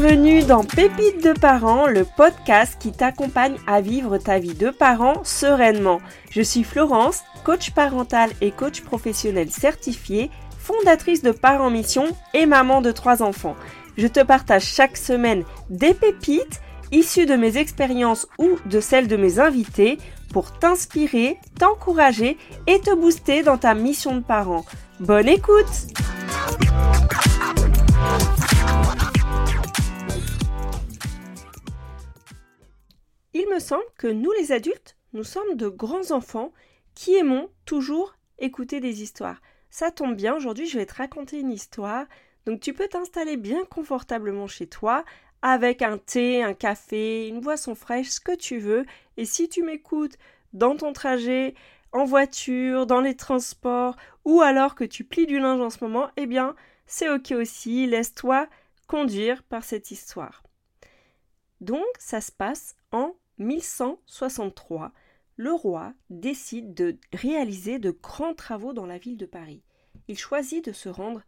[0.00, 5.24] Bienvenue dans Pépites de parents, le podcast qui t'accompagne à vivre ta vie de parent
[5.24, 6.00] sereinement.
[6.30, 12.80] Je suis Florence, coach parental et coach professionnel certifié, fondatrice de Parents Mission et maman
[12.80, 13.56] de trois enfants.
[13.96, 16.60] Je te partage chaque semaine des pépites
[16.92, 19.98] issues de mes expériences ou de celles de mes invités
[20.32, 24.64] pour t'inspirer, t'encourager et te booster dans ta mission de parent.
[25.00, 25.88] Bonne écoute
[33.48, 36.52] Il me semble que nous les adultes, nous sommes de grands enfants
[36.94, 39.40] qui aimons toujours écouter des histoires.
[39.70, 42.04] Ça tombe bien, aujourd'hui je vais te raconter une histoire.
[42.44, 45.02] Donc tu peux t'installer bien confortablement chez toi
[45.40, 48.84] avec un thé, un café, une boisson fraîche, ce que tu veux.
[49.16, 50.18] Et si tu m'écoutes
[50.52, 51.54] dans ton trajet,
[51.92, 56.10] en voiture, dans les transports, ou alors que tu plies du linge en ce moment,
[56.18, 56.54] eh bien,
[56.86, 58.46] c'est ok aussi, laisse-toi
[58.88, 60.42] conduire par cette histoire.
[61.62, 64.92] Donc, ça se passe en 1163.
[65.36, 69.62] Le roi décide de réaliser de grands travaux dans la ville de Paris.
[70.08, 71.22] Il choisit de se rendre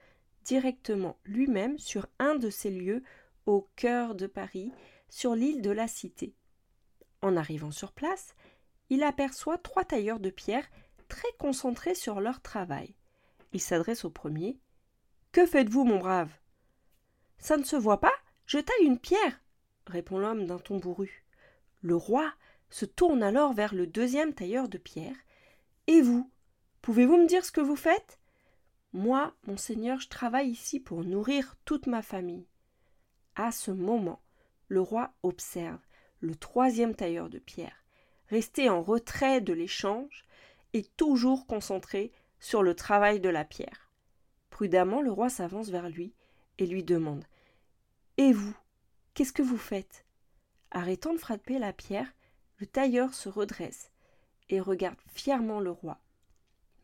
[0.45, 3.03] directement lui-même sur un de ces lieux
[3.47, 4.73] au cœur de Paris,
[5.09, 6.35] sur l'île de la Cité.
[7.23, 8.35] En arrivant sur place,
[8.89, 10.69] il aperçoit trois tailleurs de pierre
[11.09, 12.95] très concentrés sur leur travail.
[13.53, 14.59] Il s'adresse au premier.
[15.33, 16.31] Que faites-vous, mon brave
[17.39, 18.13] Ça ne se voit pas
[18.47, 19.41] Je taille une pierre
[19.87, 21.25] répond l'homme d'un ton bourru.
[21.83, 22.33] Le roi
[22.69, 25.17] se tourne alors vers le deuxième tailleur de pierre.
[25.87, 26.31] Et vous
[26.83, 28.19] Pouvez-vous me dire ce que vous faites?
[28.93, 32.47] Moi, monseigneur, je travaille ici pour nourrir toute ma famille.
[33.37, 34.23] À ce moment,
[34.69, 35.81] le roi observe
[36.21, 37.85] le troisième tailleur de pierre,
[38.29, 40.25] resté en retrait de l'échange
[40.73, 43.91] et toujours concentré sur le travail de la pierre.
[44.49, 46.15] Prudemment, le roi s'avance vers lui
[46.59, 47.25] et lui demande
[48.17, 48.57] Et vous,
[49.15, 50.05] qu'est-ce que vous faites?
[50.71, 52.13] Arrêtant de frapper la pierre,
[52.59, 53.91] le tailleur se redresse
[54.49, 55.99] et regarde fièrement le roi.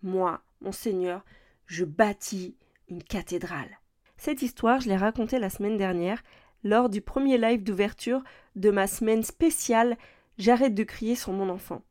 [0.02, 1.24] Moi, monseigneur,
[1.66, 2.56] je bâtis
[2.88, 3.78] une cathédrale.
[4.16, 6.22] Cette histoire, je l'ai racontée la semaine dernière
[6.64, 8.22] lors du premier live d'ouverture
[8.56, 9.96] de ma semaine spéciale
[10.38, 11.82] J'arrête de crier sur mon enfant.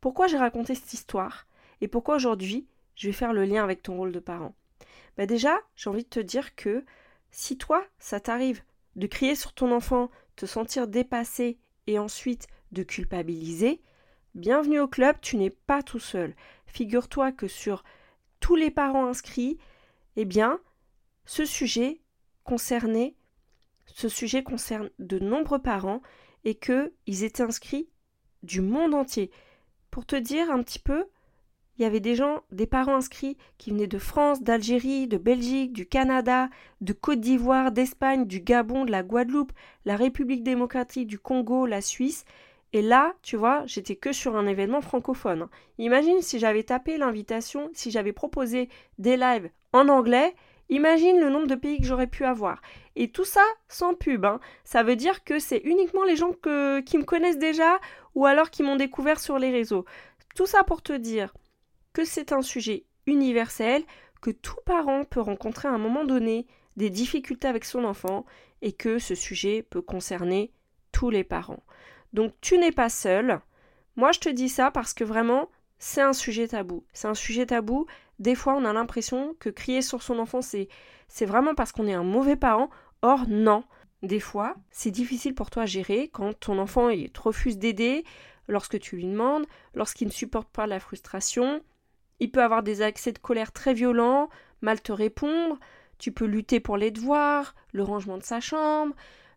[0.00, 1.46] Pourquoi j'ai raconté cette histoire
[1.82, 4.54] et pourquoi aujourd'hui je vais faire le lien avec ton rôle de parent?
[5.18, 6.84] Bah Déjà, j'ai envie de te dire que
[7.30, 8.62] si toi, ça t'arrive
[8.96, 10.10] de crier sur ton enfant,
[10.46, 13.80] sentir dépassé et ensuite de culpabiliser,
[14.34, 16.34] bienvenue au club, tu n'es pas tout seul.
[16.66, 17.84] Figure-toi que sur
[18.40, 19.58] tous les parents inscrits,
[20.16, 20.58] eh bien,
[21.24, 22.00] ce sujet
[22.44, 23.14] concernait
[23.94, 26.02] ce sujet concerne de nombreux parents
[26.44, 27.88] et qu'ils étaient inscrits
[28.42, 29.30] du monde entier.
[29.90, 31.04] Pour te dire un petit peu,
[31.78, 35.72] il y avait des gens, des parents inscrits qui venaient de France, d'Algérie, de Belgique,
[35.72, 36.48] du Canada,
[36.80, 39.52] de Côte d'Ivoire, d'Espagne, du Gabon, de la Guadeloupe,
[39.84, 42.24] la République démocratique du Congo, la Suisse.
[42.74, 45.48] Et là, tu vois, j'étais que sur un événement francophone.
[45.78, 48.68] Imagine si j'avais tapé l'invitation, si j'avais proposé
[48.98, 50.34] des lives en anglais,
[50.68, 52.60] imagine le nombre de pays que j'aurais pu avoir.
[52.96, 54.24] Et tout ça sans pub.
[54.24, 54.40] Hein.
[54.64, 57.78] Ça veut dire que c'est uniquement les gens qui me connaissent déjà
[58.14, 59.84] ou alors qui m'ont découvert sur les réseaux.
[60.34, 61.34] Tout ça pour te dire
[61.92, 63.84] que c'est un sujet universel,
[64.20, 68.24] que tout parent peut rencontrer à un moment donné des difficultés avec son enfant
[68.62, 70.52] et que ce sujet peut concerner
[70.92, 71.62] tous les parents.
[72.12, 73.40] Donc tu n'es pas seul.
[73.96, 76.84] Moi je te dis ça parce que vraiment c'est un sujet tabou.
[76.92, 77.86] C'est un sujet tabou.
[78.18, 80.68] Des fois on a l'impression que crier sur son enfant c'est
[81.08, 82.70] c'est vraiment parce qu'on est un mauvais parent.
[83.02, 83.64] Or, non.
[84.02, 88.04] Des fois, c'est difficile pour toi à gérer quand ton enfant te refuse d'aider,
[88.48, 89.44] lorsque tu lui demandes,
[89.74, 91.60] lorsqu'il ne supporte pas la frustration.
[92.20, 94.28] Il peut avoir des accès de colère très violents,
[94.60, 95.58] mal te répondre.
[95.98, 98.94] Tu peux lutter pour les devoirs, le rangement de sa chambre.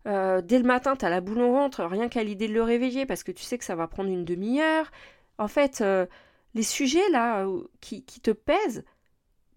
[0.07, 2.63] Euh, dès le matin, tu as la boule au ventre, rien qu'à l'idée de le
[2.63, 4.91] réveiller parce que tu sais que ça va prendre une demi-heure.
[5.37, 6.05] En fait, euh,
[6.53, 8.83] les sujets là euh, qui te pèsent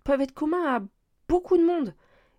[0.04, 0.80] peuvent être communs à
[1.28, 1.94] beaucoup de monde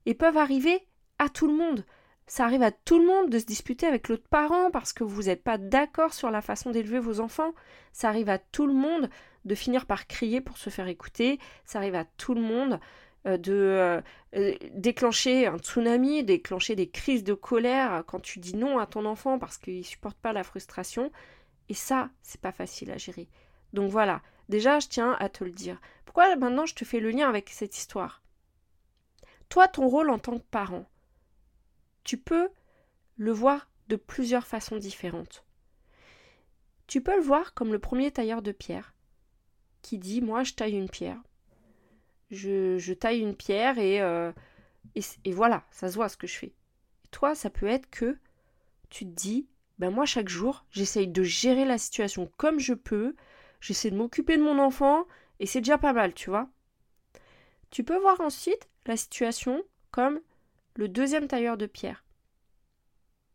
[0.06, 0.88] et peuvent arriver
[1.20, 1.86] à tout le monde.
[2.30, 5.24] Ça arrive à tout le monde de se disputer avec l'autre parent parce que vous
[5.24, 7.56] n'êtes pas d'accord sur la façon d'élever vos enfants.
[7.92, 9.10] Ça arrive à tout le monde
[9.46, 11.40] de finir par crier pour se faire écouter.
[11.66, 12.80] Ça arrive à tout le monde
[13.26, 14.02] euh, de euh,
[14.36, 19.06] euh, déclencher un tsunami, déclencher des crises de colère quand tu dis non à ton
[19.06, 21.12] enfant parce qu'il ne supporte pas la frustration.
[21.68, 23.28] Et ça, c'est pas facile à gérer.
[23.74, 25.82] Donc voilà, déjà, je tiens à te le dire.
[26.06, 28.22] Pourquoi maintenant je te fais le lien avec cette histoire?
[29.50, 30.86] Toi, ton rôle en tant que parent,
[32.10, 32.50] tu peux
[33.18, 35.46] le voir de plusieurs façons différentes.
[36.88, 38.96] Tu peux le voir comme le premier tailleur de pierre
[39.84, 41.22] qui dit Moi, je taille une pierre.
[42.32, 44.32] Je, taille une pierre et, euh,
[44.96, 46.56] et, voilà, ça se voit ce que je fais.
[47.12, 48.18] Toi, ça peut être que
[48.90, 49.48] tu te dis,
[49.78, 53.16] ben moi chaque jour, j'essaye de gérer la situation comme je peux,
[53.62, 55.06] j'essaie de m'occuper de mon enfant,
[55.40, 56.50] et c'est déjà pas mal, tu vois.
[57.70, 59.62] Tu peux voir ensuite la situation
[59.92, 60.20] comme
[60.80, 62.06] le deuxième tailleur de pierre.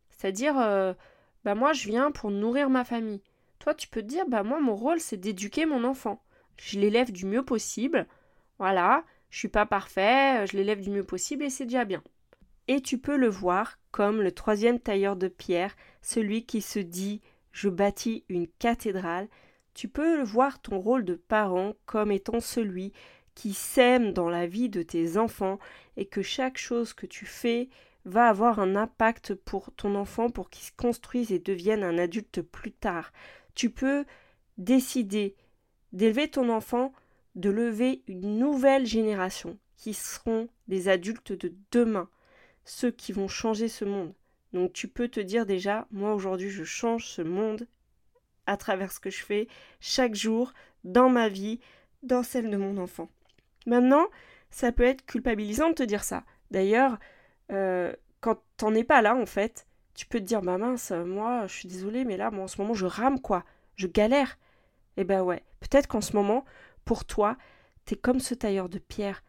[0.09, 0.95] C'est-à-dire, euh,
[1.43, 3.21] bah moi je viens pour nourrir ma famille.
[3.59, 6.23] Toi tu peux te dire, bah moi mon rôle c'est d'éduquer mon enfant.
[6.57, 8.07] Je l'élève du mieux possible.
[8.57, 12.01] Voilà, je suis pas parfait, je l'élève du mieux possible et c'est déjà bien.
[12.67, 17.21] Et tu peux le voir comme le troisième tailleur de pierre, celui qui se dit
[17.51, 19.27] je bâtis une cathédrale.
[19.75, 22.91] Tu peux voir ton rôle de parent comme étant celui
[23.35, 25.59] qui sème dans la vie de tes enfants
[25.97, 27.69] et que chaque chose que tu fais
[28.05, 32.41] va avoir un impact pour ton enfant pour qu'il se construise et devienne un adulte
[32.41, 33.11] plus tard.
[33.55, 34.05] Tu peux
[34.57, 35.35] décider
[35.91, 36.93] d'élever ton enfant,
[37.35, 42.09] de lever une nouvelle génération qui seront des adultes de demain,
[42.63, 44.13] ceux qui vont changer ce monde.
[44.53, 47.67] Donc tu peux te dire déjà, moi aujourd'hui je change ce monde
[48.45, 49.47] à travers ce que je fais
[49.79, 50.53] chaque jour
[50.83, 51.59] dans ma vie,
[52.03, 53.09] dans celle de mon enfant.
[53.65, 54.05] Maintenant,
[54.51, 56.23] ça peut être culpabilisant de te dire ça.
[56.51, 56.97] D'ailleurs,
[57.51, 61.47] euh, quand t'en es pas là, en fait, tu peux te dire, bah mince, moi,
[61.47, 63.43] je suis désolée, mais là, moi, en ce moment, je rame, quoi.
[63.75, 64.37] Je galère.
[64.97, 66.45] Eh ben ouais, peut-être qu'en ce moment,
[66.85, 67.37] pour toi,
[67.85, 69.23] t'es comme ce tailleur de pierre.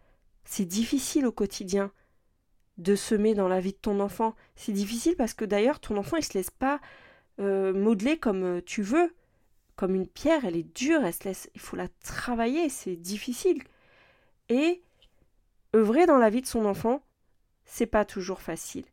[0.44, 1.90] C'est difficile au quotidien
[2.78, 4.34] de semer dans la vie de ton enfant.
[4.54, 6.80] C'est difficile parce que d'ailleurs, ton enfant, il se laisse pas
[7.40, 9.14] euh, modeler comme euh, tu veux.
[9.76, 13.62] Comme une pierre, elle est dure, elle se laisse, il faut la travailler, c'est difficile.
[14.48, 14.82] Et
[15.74, 17.02] œuvrer dans la vie de son enfant,
[17.64, 18.84] c'est pas toujours facile.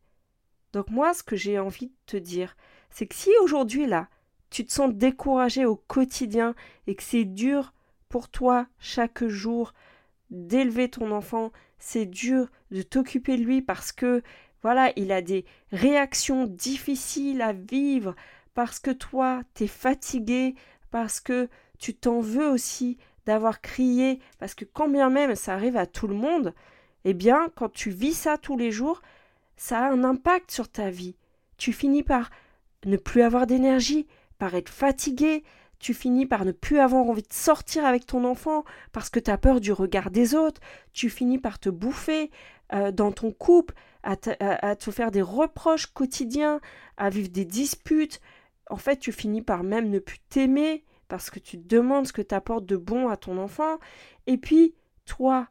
[0.72, 2.56] Donc moi, ce que j'ai envie de te dire,
[2.90, 4.08] c'est que si aujourd'hui là,
[4.50, 6.54] tu te sens découragé au quotidien
[6.86, 7.72] et que c'est dur
[8.08, 9.74] pour toi chaque jour
[10.30, 14.22] d'élever ton enfant, c'est dur de t'occuper de lui parce que
[14.62, 18.14] voilà, il a des réactions difficiles à vivre
[18.54, 20.54] parce que toi, t'es fatigué,
[20.90, 21.48] parce que
[21.78, 26.06] tu t'en veux aussi d'avoir crié, parce que quand bien même ça arrive à tout
[26.06, 26.54] le monde,
[27.04, 29.02] eh bien, quand tu vis ça tous les jours,
[29.56, 31.16] ça a un impact sur ta vie.
[31.56, 32.30] Tu finis par
[32.86, 34.06] ne plus avoir d'énergie,
[34.38, 35.44] par être fatigué,
[35.78, 39.30] tu finis par ne plus avoir envie de sortir avec ton enfant parce que tu
[39.30, 40.60] as peur du regard des autres,
[40.92, 42.30] tu finis par te bouffer
[42.72, 46.60] euh, dans ton couple, à, à, te faire des reproches quotidiens,
[46.96, 48.20] à vivre des disputes.
[48.70, 52.22] En fait, tu finis par même ne plus t'aimer parce que tu demandes ce que
[52.22, 53.78] tu apportes de bon à ton enfant.
[54.26, 54.74] Et puis,
[55.04, 55.48] toi,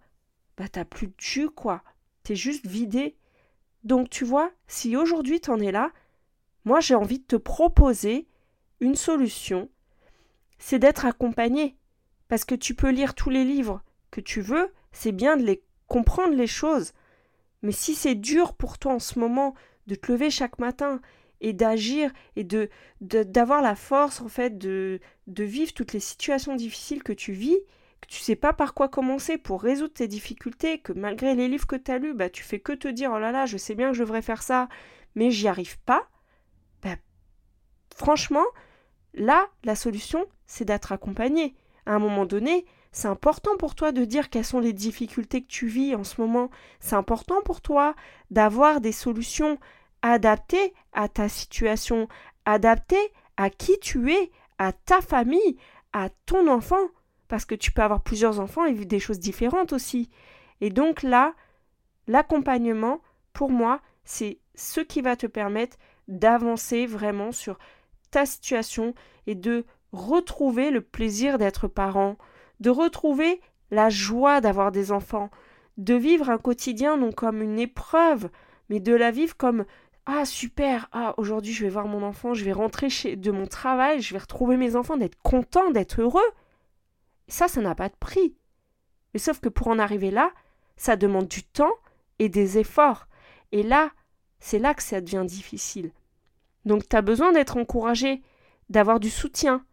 [0.58, 1.84] bah t'as plus de jus, quoi.
[2.24, 3.18] T'es juste vidé.
[3.84, 5.92] Donc, tu vois, si aujourd'hui t'en es là,
[6.66, 8.28] moi j'ai envie de te proposer
[8.80, 9.70] une solution.
[10.58, 11.78] C'est d'être accompagné.
[12.30, 15.64] Parce que tu peux lire tous les livres que tu veux, c'est bien de les
[15.88, 16.94] comprendre les choses.
[17.62, 19.54] Mais si c'est dur pour toi en ce moment
[19.88, 21.02] de te lever chaque matin
[21.44, 22.70] et d'agir et de
[23.02, 27.60] d'avoir la force en fait de, de vivre toutes les situations difficiles que tu vis,
[28.02, 31.68] que tu sais pas par quoi commencer pour résoudre tes difficultés, que malgré les livres
[31.68, 33.76] que tu as lus, bah tu fais que te dire oh là là, je sais
[33.76, 34.70] bien que je devrais faire ça,
[35.16, 36.10] mais j'y arrive pas.
[36.82, 36.96] Bah,
[37.94, 38.46] franchement,
[39.14, 41.56] là, la solution, c'est d'être accompagné.
[41.86, 45.48] À un moment donné, c'est important pour toi de dire quelles sont les difficultés que
[45.48, 46.50] tu vis en ce moment.
[46.80, 47.96] C'est important pour toi
[48.32, 49.60] d'avoir des solutions
[50.04, 52.08] adapté à ta situation,
[52.46, 52.98] adapté
[53.38, 55.58] à qui tu es, à ta famille,
[55.94, 56.90] à ton enfant,
[57.28, 60.12] parce que tu peux avoir plusieurs enfants et vivre des choses différentes aussi.
[60.62, 61.34] Et donc là,
[62.08, 67.58] l'accompagnement, pour moi, c'est ce qui va te permettre d'avancer vraiment sur
[68.12, 68.94] ta situation
[69.26, 72.18] et de retrouver le plaisir d'être parent,
[72.60, 73.42] de retrouver
[73.72, 75.32] la joie d'avoir des enfants,
[75.78, 78.30] de vivre un quotidien non comme une épreuve,
[78.70, 79.66] mais de la vivre comme
[80.06, 83.48] ah super, ah aujourd'hui je vais voir mon enfant, je vais rentrer chez de mon
[83.48, 86.22] travail, je vais retrouver mes enfants, d'être content, d'être heureux.
[87.28, 88.36] Ça, ça n'a pas de prix.
[89.14, 90.32] Mais sauf que pour en arriver là,
[90.76, 91.74] ça demande du temps
[92.20, 93.08] et des efforts.
[93.52, 93.92] Et là,
[94.40, 95.92] c'est là que ça devient difficile.
[96.66, 98.22] Donc tu as besoin d'être encouragé,
[98.70, 99.66] d'avoir du soutien,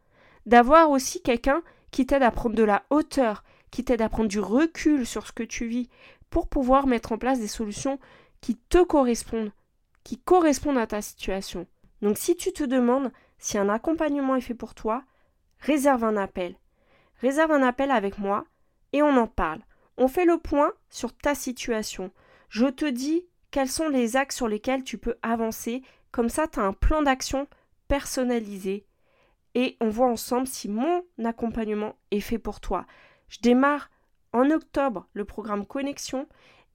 [0.46, 4.40] d'avoir aussi quelqu'un qui t'aide à prendre de la hauteur, qui t'aide à prendre du
[4.40, 5.88] recul sur ce que tu vis,
[6.30, 7.98] pour pouvoir mettre en place des solutions
[8.40, 9.52] qui te correspondent,
[10.10, 11.68] qui correspondent à ta situation.
[12.02, 15.04] Donc si tu te demandes si un accompagnement est fait pour toi,
[15.60, 16.56] réserve un appel.
[17.20, 18.44] Réserve un appel avec moi
[18.92, 19.60] et on en parle.
[19.98, 22.10] On fait le point sur ta situation.
[22.48, 25.80] Je te dis quels sont les axes sur lesquels tu peux avancer.
[26.10, 27.46] Comme ça, tu as un plan d'action
[27.86, 28.88] personnalisé
[29.54, 32.84] et on voit ensemble si mon accompagnement est fait pour toi.
[33.28, 33.90] Je démarre
[34.32, 36.26] en octobre le programme Connexion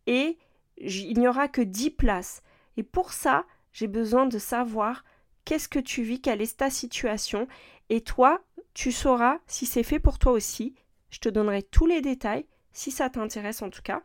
[0.07, 0.37] et
[0.77, 2.41] il n'y aura que 10 places.
[2.77, 5.03] Et pour ça, j'ai besoin de savoir
[5.43, 7.47] qu'est-ce que tu vis, quelle est ta situation.
[7.89, 8.41] Et toi,
[8.73, 10.75] tu sauras si c'est fait pour toi aussi.
[11.09, 14.01] Je te donnerai tous les détails, si ça t'intéresse en tout cas.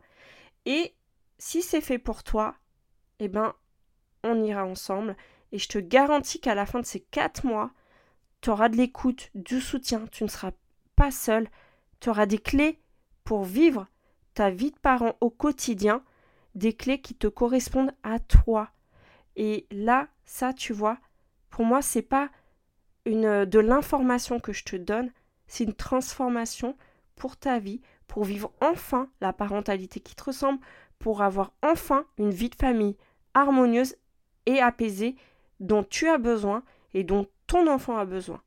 [0.65, 0.93] Et
[1.37, 2.55] si c'est fait pour toi,
[3.19, 3.53] eh ben,
[4.23, 5.17] on ira ensemble.
[5.51, 7.71] Et je te garantis qu'à la fin de ces quatre mois,
[8.41, 10.51] tu auras de l'écoute, du soutien, tu ne seras
[10.95, 11.47] pas seul,
[11.99, 12.79] tu auras des clés
[13.23, 13.87] pour vivre
[14.33, 16.03] ta vie de parent au quotidien,
[16.55, 18.69] des clés qui te correspondent à toi.
[19.35, 20.97] Et là, ça, tu vois,
[21.49, 22.29] pour moi, c'est pas
[23.05, 25.11] une de l'information que je te donne,
[25.47, 26.77] c'est une transformation
[27.15, 30.59] pour ta vie, pour vivre enfin la parentalité qui te ressemble,
[30.99, 32.97] pour avoir enfin une vie de famille
[33.33, 33.95] harmonieuse
[34.45, 35.15] et apaisée
[35.59, 38.41] dont tu as besoin et dont ton enfant a besoin.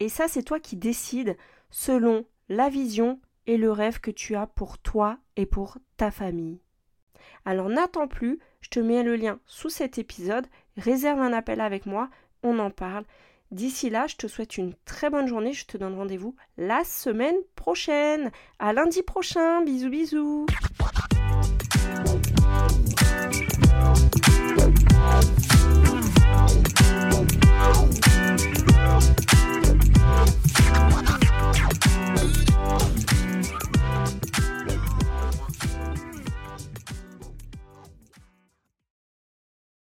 [0.00, 1.36] Et ça, c'est toi qui décides
[1.70, 6.60] selon la vision et le rêve que tu as pour toi et pour ta famille.
[7.48, 11.86] Alors n'attends plus, je te mets le lien sous cet épisode, réserve un appel avec
[11.86, 12.10] moi,
[12.42, 13.04] on en parle.
[13.52, 17.38] D'ici là, je te souhaite une très bonne journée, je te donne rendez-vous la semaine
[17.56, 18.32] prochaine.
[18.58, 20.44] À lundi prochain, bisous bisous.